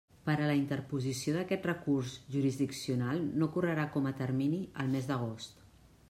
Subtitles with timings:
[0.27, 5.63] Per a la interposició d'aquest recurs jurisdiccional no correrà com a termini el mes d'agost.